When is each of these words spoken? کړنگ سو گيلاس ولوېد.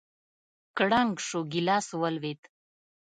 کړنگ 0.77 1.13
سو 1.27 1.39
گيلاس 1.51 1.87
ولوېد. 2.01 2.41